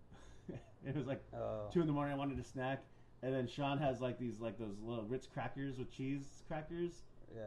[0.86, 1.68] it was like Oh.
[1.72, 2.14] two in the morning.
[2.14, 2.82] I wanted a snack,
[3.22, 7.02] and then Sean has like these like those little Ritz crackers with cheese crackers.
[7.34, 7.42] Yeah.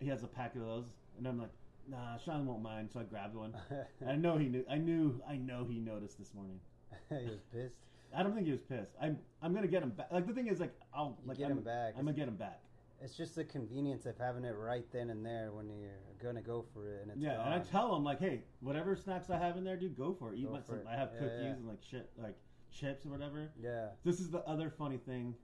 [0.00, 0.84] He has a pack of those,
[1.16, 1.50] and I'm like,
[1.88, 3.52] nah, Sean won't mind, so I grabbed one.
[4.00, 4.64] And I know he knew.
[4.70, 5.20] I knew.
[5.28, 6.60] I know he noticed this morning.
[7.08, 7.74] he was pissed.
[8.16, 8.92] I don't think he was pissed.
[9.00, 9.18] I'm.
[9.42, 10.10] I'm gonna get him back.
[10.10, 11.94] Like the thing is, like I'll You like get I'm, him back.
[11.98, 12.60] I'm gonna get him back.
[13.00, 16.64] It's just the convenience of having it right then and there when you're gonna go
[16.74, 17.52] for it, and it's yeah, gone.
[17.52, 20.32] and I tell him like, hey, whatever snacks I have in there, dude, go for
[20.32, 20.38] it.
[20.38, 20.58] Eat Go my.
[20.60, 20.86] for Some, it.
[20.90, 21.50] I have Yeah, cookies yeah.
[21.52, 22.34] and like shit, like
[22.72, 23.50] chips or whatever.
[23.62, 23.88] yeah.
[24.04, 25.34] This is the other funny thing.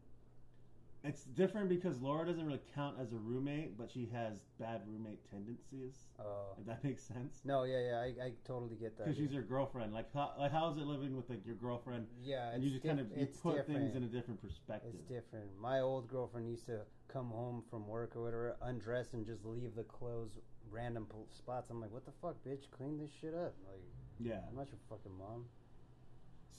[1.07, 5.21] It's different because Laura doesn't really count as a roommate, but she has bad roommate
[5.31, 6.07] tendencies.
[6.19, 6.57] Oh.
[6.59, 7.43] If that makes sense.
[7.45, 9.05] No, yeah, yeah, I, I totally get that.
[9.05, 9.93] Because she's your girlfriend.
[9.93, 12.07] Like, how, like, how is it living with like your girlfriend?
[12.23, 13.81] yeah, and it's you just kind of you put different.
[13.81, 14.93] things in a different perspective.
[14.95, 15.51] It's different.
[15.61, 16.81] My old girlfriend used to
[17.13, 20.39] come home from work or whatever, undress and just leave the clothes
[20.71, 21.71] random pl- spots.
[21.71, 22.71] I'm like, what the fuck, bitch?
[22.71, 23.55] Clean this shit up.
[23.71, 23.83] Like,
[24.19, 24.41] Yeah.
[24.49, 25.45] I'm not your fucking mom.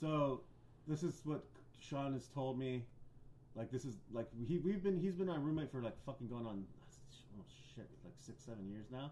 [0.00, 0.42] So,
[0.86, 1.44] this is what
[1.80, 2.84] Sean has told me.
[3.56, 6.46] Like, this is like he we've been he's been my roommate for like fucking going
[6.46, 6.64] on
[7.38, 9.10] oh shit like six seven years now.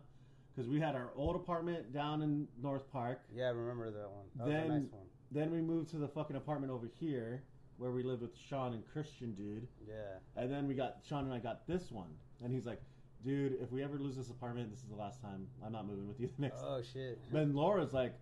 [0.54, 3.22] Because we had our old apartment down in North Park.
[3.34, 4.24] Yeah, I remember that one.
[4.36, 5.06] That was Then- a nice one.
[5.32, 7.42] Then we moved to the fucking apartment over here
[7.78, 9.66] where we lived with Sean and Christian, dude.
[9.88, 10.18] Yeah.
[10.36, 12.80] And then we got Sean and I got this one, and he's like,
[13.24, 15.48] "Dude, if we ever lose this apartment, this is the last time.
[15.64, 17.18] I'm not moving with you the next." Oh shit.
[17.32, 18.14] Then Laura's like,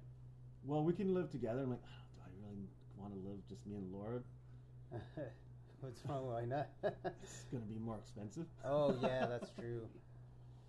[0.65, 3.67] "Well, we can live together." I'm like, oh, "Do I really want to live just
[3.67, 4.23] me and Laura?
[5.83, 6.27] What's wrong?
[6.29, 6.69] Why not?
[7.23, 9.83] It's gonna be more expensive." oh yeah, that's true.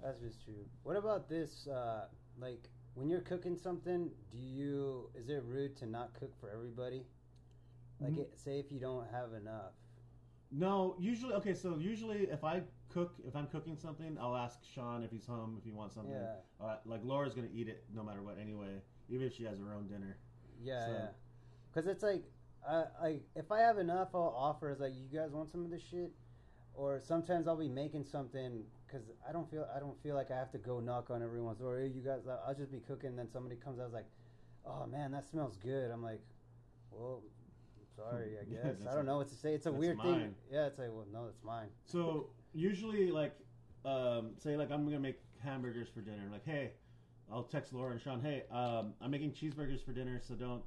[0.04, 0.66] That's just true.
[0.84, 1.68] What about this?
[1.68, 2.06] Uh,
[2.40, 7.04] like when you're cooking something, do you is it rude to not cook for everybody?
[8.02, 8.22] Like, Mhm.
[8.22, 9.74] it, say if you don't have enough.
[10.52, 11.54] No, usually okay.
[11.54, 15.56] So usually, if I cook, if I'm cooking something, I'll ask Sean if he's home
[15.60, 16.14] if he wants something.
[16.14, 19.60] Yeah, Uh, like Laura's gonna eat it no matter what anyway, even if she has
[19.60, 20.18] her own dinner.
[20.60, 21.08] yeah, So- yeah.
[21.72, 22.24] Because it's like,
[22.68, 24.72] I like if I have enough, I'll offer.
[24.72, 26.12] It's like, you guys want some of this shit?
[26.76, 30.36] Or sometimes I'll be making something because I don't feel I don't feel like I
[30.36, 31.80] have to go knock on everyone's door.
[31.80, 33.10] Hey, you guys, I'll just be cooking.
[33.10, 34.08] And then somebody comes out like,
[34.66, 36.22] "Oh man, that smells good." I'm like,
[36.92, 37.22] "Well,
[37.96, 39.54] sorry, I guess that's I don't know what to say.
[39.54, 43.36] It's a weird thing." Yeah, it's like, "Well, no, it's mine." So usually, like,
[43.86, 46.28] um, say like I'm gonna make hamburgers for dinner.
[46.32, 46.72] Like, hey,
[47.32, 48.22] I'll text Laura and Sean.
[48.22, 50.64] Hey, um, I'm making cheeseburgers for dinner, so don't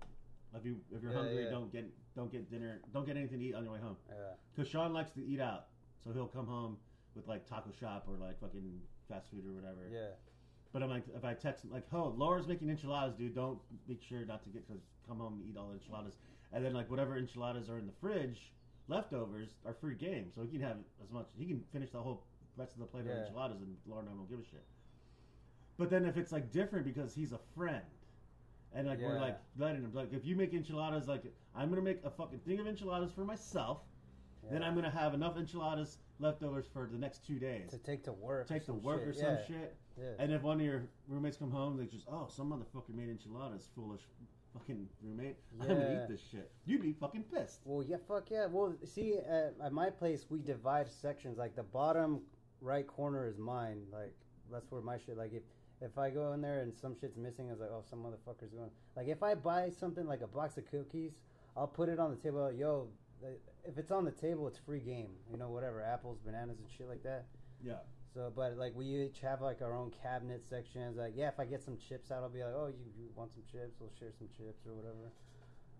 [0.55, 1.51] if you if you're Yeah, hungry, yeah.
[1.51, 3.97] don't get don't get dinner, don't get anything to eat on your way home.
[4.09, 4.15] Yeah,
[4.55, 5.67] Because Sean likes to eat out,
[6.03, 6.77] so he'll come home
[7.15, 9.89] with like taco shop or like fucking fast food or whatever.
[9.93, 10.09] yeah,
[10.73, 13.35] But I'm like, if I text him, like, oh, Laura's making enchiladas, dude.
[13.35, 16.15] Don't make sure not to get because come home and eat all the enchiladas,
[16.53, 18.53] and then like whatever enchiladas are in the fridge,
[18.89, 21.27] leftovers are free game, so he can have as much.
[21.39, 22.25] He can finish the whole
[22.57, 23.13] rest of the plate Yeah.
[23.13, 24.65] of enchiladas, and Laura and I won't give a shit.
[25.79, 27.85] But then if it's like different because he's a friend,
[28.77, 29.21] and like we're Yeah.
[29.23, 31.23] like letting them like if you make enchiladas, like
[31.55, 33.81] I'm gonna make a fucking thing of enchiladas for myself,
[34.51, 34.63] then.
[34.63, 37.71] I'm gonna have enough enchiladas leftovers for the next two days.
[37.71, 38.47] to take to work.
[38.47, 39.09] Take to some work shit.
[39.09, 39.47] or some yeah.
[39.47, 39.77] shit.
[39.99, 40.05] Yeah.
[40.19, 43.69] And if one of your roommates come home, they just, oh, some motherfucker made enchiladas,
[43.75, 44.03] foolish
[44.53, 45.37] fucking roommate.
[45.61, 46.03] I'm gonna Yeah.
[46.05, 46.51] eat this shit.
[46.65, 47.61] You'd be fucking pissed.
[47.65, 48.47] Well, yeah, fuck yeah.
[48.47, 51.39] Well, see, at, at my place, we divide sections.
[51.39, 52.21] Like the bottom
[52.61, 53.87] right corner is mine.
[53.93, 54.15] Like
[54.51, 55.17] that's where my shit.
[55.17, 55.43] Like if
[55.81, 58.53] if I go in there and some shit's missing, I was like, oh, some motherfucker's
[58.53, 58.71] going.
[58.97, 61.13] Like if I buy something like a box of cookies,
[61.57, 62.51] I'll put it on the table.
[62.53, 62.89] Yo,
[63.65, 65.11] if it's on the table, it's free game.
[65.31, 67.27] You know, whatever, apples, bananas, and shit like that.
[67.65, 67.79] Yeah.
[68.15, 70.97] So, but like we each have like our own cabinet sections.
[70.97, 73.33] Like, yeah, if I get some chips out, I'll be like, oh, you, you want
[73.33, 73.77] some chips?
[73.79, 75.13] We'll share some chips or whatever.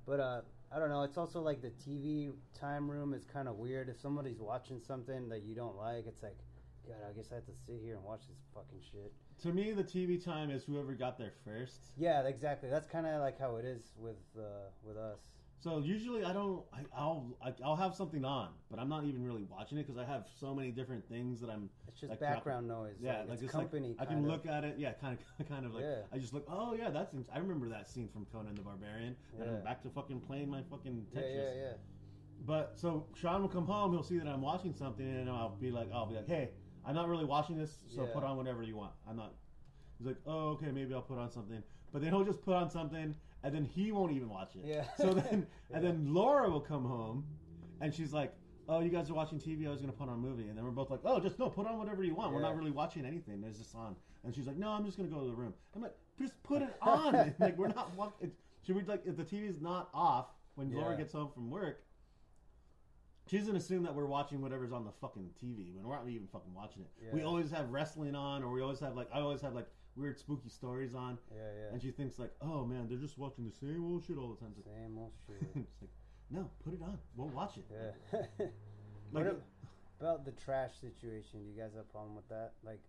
[0.07, 1.03] But uh, I don't know.
[1.03, 3.89] It's also like the TV time room is kind of weird.
[3.89, 6.39] If somebody's watching something that you don't like, it's like,
[6.87, 9.13] God, I guess I have to sit here and watch this fucking shit.
[9.43, 11.93] To me, the TV time is whoever got there first.
[11.97, 12.71] Yeah, exactly.
[12.71, 15.19] That's kind of like how it is with uh, with us.
[15.59, 16.63] So usually I don't.
[16.73, 20.01] I, I'll I, I'll have something on, but I'm not even really watching it because
[20.01, 21.71] I have so many different things that I'm.
[21.89, 22.97] It's just Like background noise.
[23.01, 23.97] Yeah, like, like it's company.
[23.99, 24.31] Like, I can kinda.
[24.31, 24.77] look at it.
[24.79, 26.03] Yeah, kind of, kind of like Yeah.
[26.13, 26.45] I just look.
[26.49, 27.15] Oh yeah, that's.
[27.35, 29.57] I remember that scene from Conan the Barbarian, and Yeah.
[29.57, 31.73] I'm back to fucking playing my fucking Yeah, yeah, yeah.
[32.45, 35.71] But so Sean will come home, he'll see that I'm watching something, and I'll be
[35.71, 36.51] like, I'll be like, hey,
[36.87, 38.13] I'm not really watching this, so Yeah.
[38.13, 38.93] put on whatever you want.
[39.09, 39.35] I'm not.
[39.99, 42.71] He's like, oh, okay, maybe I'll put on something, but then he'll just put on
[42.71, 44.63] something, and then he won't even watch it.
[44.65, 44.85] Yeah.
[44.97, 47.25] So then, and then Laura will come home,
[47.81, 48.35] and she's like,
[48.69, 49.67] oh, you guys are watching TV.
[49.67, 51.49] I was gonna put on a movie, and then we're both like, oh, just no,
[51.49, 52.33] put on whatever you want.
[52.33, 53.43] We're not really watching anything.
[53.49, 53.97] It's just on.
[54.25, 55.55] And she's like, no, I'm just gonna go to the room.
[55.75, 57.35] I'm like, just put it on.
[57.39, 58.33] like we're not watching.
[58.67, 61.83] Should we like if the TV's not off when Laura gets home from work?
[63.29, 66.29] She doesn't assume that we're watching whatever's on the fucking TV when we're not even
[66.29, 67.13] fucking watching it.
[67.13, 70.19] We always have wrestling on, or we always have like I always have like weird
[70.19, 71.73] spooky stories on, Yeah, yeah.
[71.73, 74.37] and she thinks like, oh man, they're just watching the same old shit all the
[74.37, 74.53] time.
[74.57, 75.37] It's like, Same old shit.
[75.57, 75.91] it's like
[76.31, 76.99] no, put it on.
[77.17, 77.65] We'll watch it.
[77.73, 78.47] Yeah.
[79.13, 79.37] Like, what
[80.01, 81.45] about the trash situation?
[81.45, 82.53] Do you guys have a problem with that?
[82.65, 82.81] Like,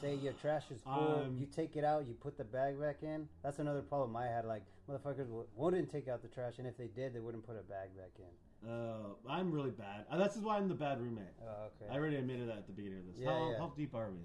[0.00, 3.02] say your trash is full, Um, you take it out, you put the bag back
[3.02, 3.28] in.
[3.42, 4.44] That's another problem I had.
[4.46, 7.62] Like, motherfuckers wouldn't take out the trash, and if they did, they wouldn't put a
[7.62, 8.32] bag back in.
[8.66, 10.06] Uh, I'm really bad.
[10.10, 11.24] Uh, this is why I'm the bad roommate.
[11.42, 11.92] Oh, okay.
[11.92, 13.16] I already admitted that at the beginning of this.
[13.18, 13.58] Yeah, how, yeah.
[13.58, 14.18] how deep are we?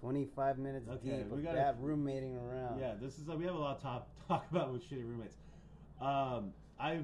[0.00, 2.78] 25 minutes Okay, deep we gotta- bad roommating around.
[2.78, 5.36] Yeah, this is uh, we have a lot to talk, talk about with shitty roommates.
[6.00, 7.00] Um, I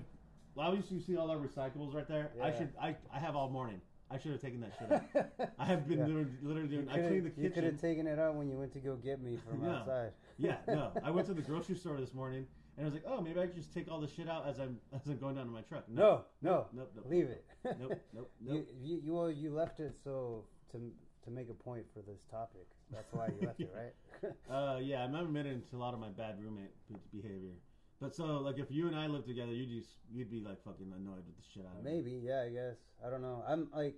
[0.57, 2.31] obviously you see all our recyclables right there.
[2.37, 2.45] Yeah.
[2.45, 3.81] I should I, I have all morning.
[4.11, 4.93] I should have taken that shit
[5.41, 5.51] out.
[5.59, 6.05] I have been Yeah.
[6.07, 6.89] literally, literally doing.
[6.89, 8.95] I cleaned the could you could have taken it out when you went to go
[8.97, 9.71] get me from No.
[9.73, 10.13] outside.
[10.39, 10.93] yeah, no.
[11.03, 13.47] I went to the grocery store this morning and I was like, oh, maybe I
[13.47, 15.63] could just take all the shit out as I'm as I'm going down to my
[15.63, 15.85] truck.
[15.89, 17.45] No, no, nope, leave it.
[17.65, 18.69] nope, nope, nope.
[18.83, 20.91] you, you, well, you left it so to
[21.25, 22.67] to make a point for this topic.
[22.91, 23.75] That's why you left it,
[24.23, 24.35] right?
[24.51, 26.73] Uh, yeah, I'm admitting to a lot of my bad roommate
[27.13, 27.55] behavior.
[28.01, 30.93] But so, like, if you and I lived together, you'd just you'd be like fucking
[30.95, 31.93] annoyed with the shit out of me.
[31.93, 32.77] Maybe, yeah, I guess.
[33.05, 33.43] I don't know.
[33.49, 33.97] I'm like,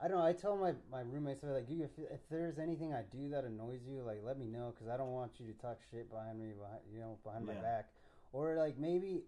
[0.00, 0.24] I don't know.
[0.24, 3.80] I tell my my roommates they're like, if, if there's anything I do that annoys
[3.88, 6.52] you, like let me know because I don't want you to talk shit behind me,
[6.58, 7.88] behind you know, behind my back,
[8.32, 9.22] or like maybe.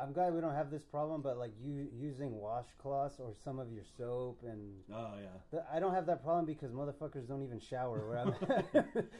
[0.00, 3.72] I'm glad we don't have this problem, but like you using washcloths or some of
[3.72, 5.60] your soap and Oh yeah.
[5.72, 8.34] I don't have that problem because motherfuckers don't even shower where I'm
[8.76, 9.04] at.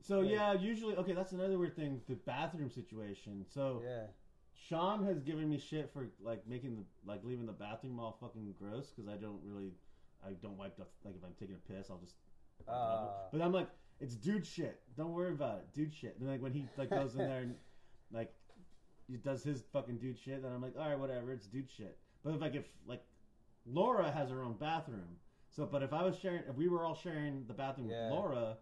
[0.00, 0.30] So Right.
[0.30, 1.12] yeah, usually okay.
[1.12, 2.00] That's another weird thing.
[2.08, 3.44] The bathroom situation.
[3.52, 4.04] So yeah.
[4.68, 8.54] Sean has given me shit for like making the like leaving the bathroom all fucking
[8.58, 9.72] gross because I don't really
[10.26, 12.14] I don't wipe the like if I'm taking a piss I'll just.
[12.68, 13.08] Ah.
[13.32, 13.68] but I'm like
[14.00, 14.80] it's dude shit.
[14.96, 16.16] Don't worry about it, dude shit.
[16.20, 17.54] And like when he like goes in there and
[18.12, 18.32] like
[19.08, 21.98] he does his fucking dude shit, then I'm like all right, whatever, it's dude shit.
[22.24, 23.02] But if like if like
[23.66, 25.16] Laura has her own bathroom,
[25.48, 28.04] so but if I was sharing if we were all sharing the bathroom Yeah.
[28.04, 28.56] with Laura,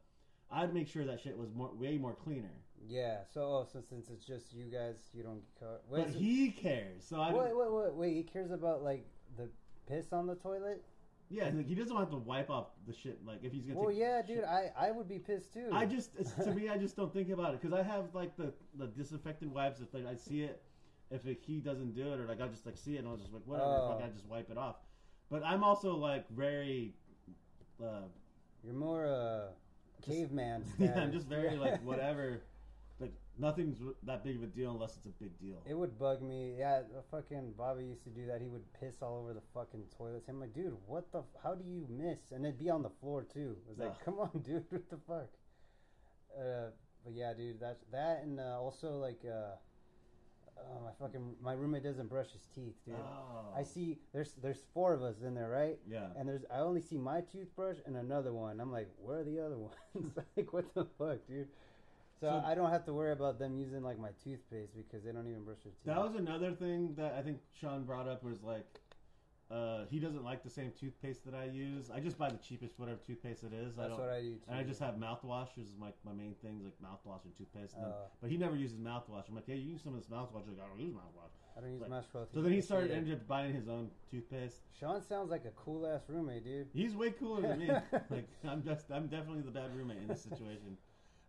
[0.50, 2.52] I'd make sure that shit was more way more cleaner.
[2.88, 3.18] Yeah.
[3.32, 5.80] So, oh, so since it's just you guys, you don't get caught.
[5.88, 8.14] Wait, But so- he cares, so I wait, wait, wait, wait.
[8.14, 9.04] He cares about like
[9.36, 9.48] the
[9.88, 10.84] piss on the toilet.
[11.28, 13.18] Yeah, like he doesn't want to wipe off the shit.
[13.26, 13.78] Like if he's gonna.
[13.78, 14.36] Well, take yeah, shit.
[14.36, 14.44] dude.
[14.44, 15.68] I I would be pissed too.
[15.72, 16.10] I just
[16.42, 19.52] to me, I just don't think about it because I have like the the disinfected
[19.52, 19.80] wipes.
[19.80, 20.62] If like I see it,
[21.10, 23.16] if it, he doesn't do it, or like I just like see it and I'll
[23.16, 23.88] just like whatever, Oh.
[23.98, 24.76] fuck, I just wipe it off.
[25.30, 26.94] But I'm also like very.
[27.82, 28.02] Uh,
[28.64, 29.48] You're more uh
[30.02, 30.64] caveman.
[30.78, 30.98] yeah.
[31.00, 32.42] I'm just very like whatever.
[33.38, 35.62] Nothing's that big of a deal unless it's a big deal.
[35.68, 36.55] It would bug me.
[36.59, 38.40] Yeah, fucking Bobby used to do that.
[38.40, 40.29] He would piss all over the fucking toilets.
[40.29, 41.18] I'm like, dude, what the?
[41.18, 42.33] F- how do you miss?
[42.33, 43.57] And it'd be on the floor too.
[43.66, 45.29] It was like, come on, dude, what the fuck?
[46.38, 46.70] Uh,
[47.05, 49.57] but yeah, dude, that's that, and uh, also like, uh,
[50.59, 52.94] oh, my fucking my roommate doesn't brush his teeth, dude.
[52.99, 53.59] Oh.
[53.59, 53.99] I see.
[54.12, 55.79] There's there's four of us in there, right?
[55.88, 56.07] Yeah.
[56.18, 58.61] And there's I only see my toothbrush and another one.
[58.61, 59.59] I'm like, where are the other
[59.94, 60.12] ones?
[60.37, 61.49] like, what the fuck, dude?
[62.20, 65.12] So, So- I don't have to worry about them using like my toothpaste because they
[65.12, 65.85] don't even brush their teeth.
[65.85, 68.66] That was another thing that I think Sean brought up was like,
[69.48, 71.88] uh, he doesn't like the same toothpaste that I use.
[71.88, 73.79] I just buy the cheapest whatever toothpaste it is.
[73.79, 74.40] I That's don't, what I do too.
[74.48, 77.74] and I just have mouthwash is my, my main things like mouthwash and toothpaste.
[77.74, 78.07] And then- Oh.
[78.20, 79.29] but he never uses mouthwash.
[79.29, 80.48] I'm like, hey, you use some of this mouthwash.
[80.48, 81.31] He's like, I don't use mouthwash.
[81.57, 82.33] I don't use like- mouthwash.
[82.33, 84.62] So then he started ended up buying his own toothpaste.
[84.81, 86.68] Sean sounds like a cool ass roommate, dude.
[86.72, 87.68] He's way cooler than me.
[88.11, 90.76] like I'm just I'm definitely the bad roommate in this situation.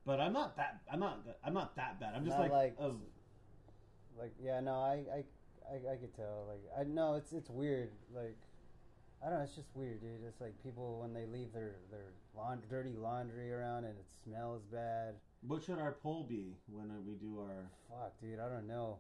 [0.08, 2.14] But I'm not that I'm not I'm not that bad.
[2.16, 2.96] I'm just like, like- oh,
[4.18, 5.24] Like, yeah, no, I, I,
[5.70, 6.48] I, I could tell.
[6.48, 7.92] Like, I know it's it's weird.
[8.16, 8.38] Like,
[9.22, 9.44] I don't know.
[9.44, 10.24] It's just weird, dude.
[10.26, 14.64] It's like people when they leave their their laund- dirty laundry around and it smells
[14.72, 15.16] bad.
[15.42, 18.40] what should our poll be when we do our Fuck, dude.
[18.40, 19.00] I don't know.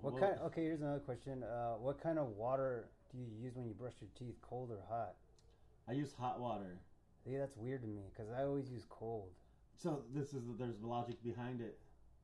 [0.00, 0.40] What well, kind?
[0.46, 1.44] Okay, here's another question.
[1.44, 4.34] Uh, what kind of water do you use when you brush your teeth?
[4.42, 5.14] Cold or hot?
[5.88, 6.80] I use hot water.
[7.24, 9.30] Yeah, that's weird to me because I always use cold.
[9.82, 11.78] So this is there's logic behind it.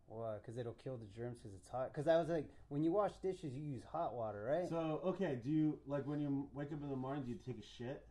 [0.09, 0.37] Why?
[0.40, 1.92] Because it'll kill the germs because it's hot.
[1.92, 4.69] Because I was like, when you wash dishes, you use hot water, right?
[4.69, 7.25] So okay, do you like when you wake up in the morning?
[7.25, 8.07] Do you take a shit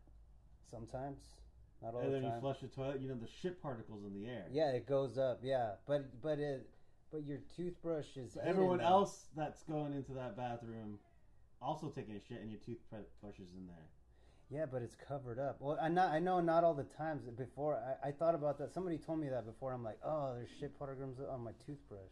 [0.72, 1.20] Sometimes,
[1.82, 3.00] not all and the then you flush the toilet?
[3.00, 4.46] You know the shit particles in the air.
[4.52, 5.40] Yeah, it goes up.
[5.44, 6.68] Yeah, but but it
[7.12, 8.34] but your toothbrush is.
[8.34, 11.00] So everyone else that's going into that bathroom
[11.62, 13.88] also taking a shit, and your toothbrush is in there.
[14.50, 15.58] Yeah, but it's covered up.
[15.60, 17.24] Well, I not I know not all the times.
[17.38, 18.74] Before I, I thought about that.
[18.74, 19.74] Somebody told me that before.
[19.74, 22.12] I'm like, oh, there's shit particles on my toothbrush.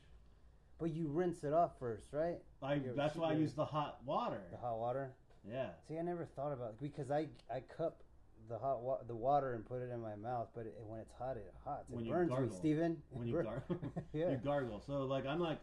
[0.80, 2.40] But you rinse it off first, right?
[2.62, 4.42] I, that's why I use the hot water.
[4.52, 5.12] The hot water.
[5.48, 5.68] Yeah.
[5.88, 8.02] See, I never thought about it because I I cup
[8.50, 11.14] the hot wa- the water and put it in my mouth, but it, when it's
[11.18, 11.86] hot, it hot.
[11.90, 12.58] It When you burns me, gargle.
[12.58, 12.98] Steven.
[13.12, 13.64] When you gargle,
[14.14, 14.30] Yeah.
[14.32, 14.82] you gargle.
[14.86, 15.60] So like I'm like,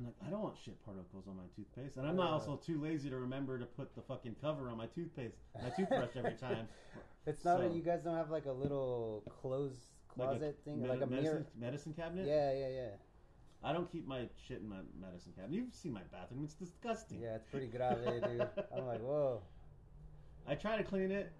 [0.00, 2.80] I'm like I don't want shit particles on my toothpaste, and I'm not also too
[2.80, 6.68] lazy to remember to put the fucking cover on my toothpaste, my toothbrush every time.
[7.26, 7.58] It's not.
[7.58, 9.74] So- a, you guys don't have like a little close
[10.08, 11.46] closet thing, Medi- like a medicine, mirror.
[11.58, 12.26] medicine cabinet.
[12.26, 12.88] Yeah, yeah, yeah.
[13.62, 15.54] I don't keep my shit in my medicine cabinet.
[15.54, 17.20] You've seen my bathroom; it's disgusting.
[17.20, 18.48] Yeah, it's pretty grave, dude.
[18.74, 19.42] I'm like, whoa.
[20.48, 21.30] I try to clean it,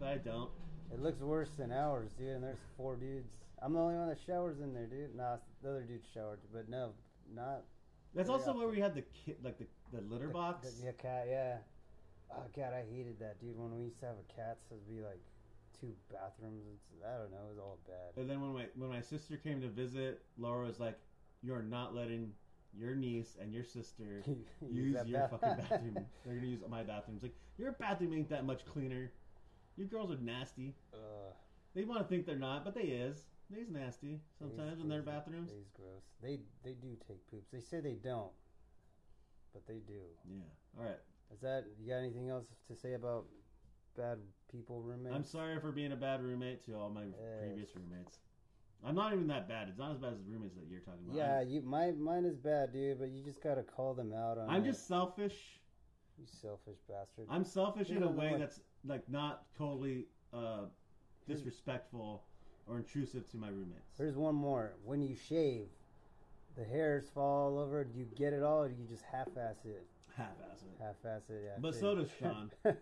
[0.00, 0.48] but I don't.
[0.90, 2.28] It looks worse than ours, dude.
[2.28, 3.28] And there's four dudes.
[3.60, 5.14] I'm the only one that showers in there, dude.
[5.14, 6.92] Nah, the other dude showered, but no,
[7.34, 7.64] not
[8.14, 10.70] That's also where we had the kit, like the, the litter the- box.
[10.70, 11.26] the- yeah, cat.
[11.28, 11.56] Yeah.
[12.34, 13.58] Oh god, I hated that, dude.
[13.58, 15.20] When we used to have a cat, so it'd be like
[15.78, 16.64] two bathrooms.
[16.72, 17.46] It's I don't know.
[17.46, 18.20] It was all bad.
[18.20, 20.98] And then when my when my sister came to visit, Laura was like,
[21.42, 22.32] "You are not letting
[22.74, 24.22] your niece and your sister
[24.70, 26.06] use that your fucking bathroom.
[26.24, 29.12] They're gonna use my bathroom." It's like your bathroom ain't that much cleaner.
[29.76, 30.74] You girls are nasty.
[31.74, 33.24] They want to think they're not, but they is.
[33.52, 35.50] They's nasty sometimes they's- in their bathrooms.
[35.52, 36.02] they's gross.
[36.22, 37.50] They they do take poops.
[37.52, 38.32] They say they don't,
[39.52, 40.00] but they do.
[40.26, 40.40] Yeah.
[40.78, 40.98] All right.
[41.32, 43.26] Is that you got anything else to say about
[43.96, 44.18] bad
[44.50, 45.14] people roommates?
[45.14, 47.14] I'm sorry for being a bad roommate to all my Yes.
[47.40, 48.20] previous roommates.
[48.84, 49.68] I'm not even that bad.
[49.68, 51.16] It's not as bad as the roommates that you're talking about.
[51.16, 52.98] Yeah, you my mine is bad, dude.
[52.98, 54.48] But you just gotta call them out on.
[54.48, 54.66] I'm it.
[54.68, 55.58] just selfish.
[56.18, 57.26] you selfish bastard.
[57.30, 60.66] I'm selfish You in a way what- that's like not totally uh,
[61.26, 62.24] disrespectful
[62.68, 63.96] or intrusive to my roommates.
[63.98, 64.72] Here's one more.
[64.84, 65.66] When you shave,
[66.56, 67.84] the hairs fall all over.
[67.84, 69.84] Do you get it all, or do you just half-ass it?
[70.16, 70.82] Half-ass it.
[70.82, 71.50] Half-ass it, yeah.
[71.58, 72.50] But so does Sean.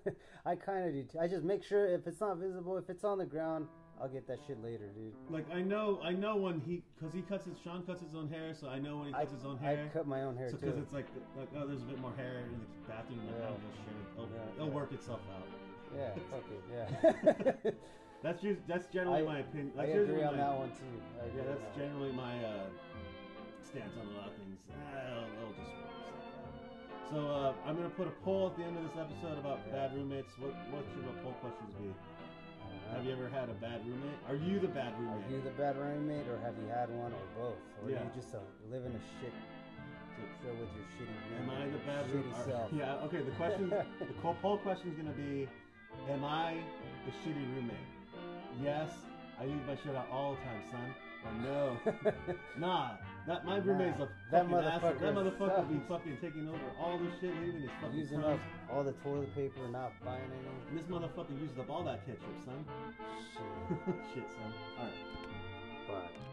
[0.45, 1.03] I kind of do.
[1.05, 1.19] Too.
[1.21, 3.67] I just make sure if it's not visible, if it's on the ground,
[4.01, 5.13] I'll get that shit later, dude.
[5.29, 8.29] Like I know, I know when he, because he cuts his, Sean cuts his own
[8.29, 9.89] hair, so I know when he I, cuts his own hair.
[9.91, 10.67] I cut my own hair so too.
[10.67, 11.07] because it's like,
[11.39, 13.21] like oh, there's a bit more hair in the bathroom.
[13.27, 13.47] Yeah.
[13.47, 14.73] oh, well, shit, it'll, Yeah, it'll yeah.
[14.75, 15.47] work itself out.
[15.95, 17.71] Yeah, fuck it, yeah.
[18.23, 19.73] That's just, that's generally I- my opinion.
[19.79, 20.97] I That's agree generally on my, that one too.
[21.25, 22.69] Agree Yeah, that's that generally my uh,
[23.65, 24.61] stance on a lot of things.
[24.69, 27.09] It'll just work itself out.
[27.09, 29.89] So uh, I'm gonna put a poll at the end of this episode about Yeah.
[29.89, 30.31] bad roommates.
[30.39, 31.91] What what should the poll questions be?
[31.91, 32.93] I know.
[32.93, 34.21] Have you ever had a bad roommate?
[34.29, 35.25] Are you the bad roommate?
[35.27, 37.59] Are you the bad roommate, or have you had one, or both?
[37.83, 38.05] Or Yeah.
[38.05, 39.33] are you just a, living a shit
[40.45, 41.41] show with your shitty roommate?
[41.41, 42.69] Am I the bad roommate?
[42.79, 43.05] Yeah.
[43.09, 43.25] Okay.
[43.25, 45.49] The question, the poll question is gonna be,
[46.13, 46.61] Am I
[47.09, 47.91] the shitty roommate?
[48.63, 48.91] Yes,
[49.41, 50.95] I leave my shit out all the time, son.
[51.21, 51.77] Or no,
[52.59, 52.97] nah.
[53.27, 54.95] That my roommate's a That fucking asshole.
[54.95, 58.41] That motherfucker motherfucker be fucking taking over all this shit, leaving his fucking Using up
[58.73, 60.71] all the toilet paper, not buying any.
[60.71, 62.65] And this motherfucker uses up all that ketchup, son.
[63.37, 63.95] Shit.
[64.15, 64.53] Shit, son.
[64.79, 64.95] Alright.
[65.87, 66.30] But